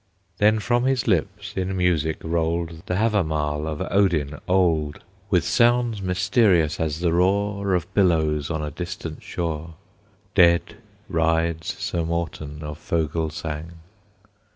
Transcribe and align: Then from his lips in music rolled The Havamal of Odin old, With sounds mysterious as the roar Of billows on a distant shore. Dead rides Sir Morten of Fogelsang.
Then 0.39 0.57
from 0.57 0.85
his 0.85 1.05
lips 1.05 1.53
in 1.55 1.77
music 1.77 2.17
rolled 2.23 2.81
The 2.87 2.95
Havamal 2.95 3.67
of 3.67 3.83
Odin 3.91 4.39
old, 4.47 5.03
With 5.29 5.43
sounds 5.43 6.01
mysterious 6.01 6.79
as 6.79 7.01
the 7.01 7.13
roar 7.13 7.75
Of 7.75 7.93
billows 7.93 8.49
on 8.49 8.63
a 8.63 8.71
distant 8.71 9.21
shore. 9.21 9.75
Dead 10.33 10.77
rides 11.07 11.77
Sir 11.77 12.03
Morten 12.03 12.63
of 12.63 12.79
Fogelsang. 12.79 13.73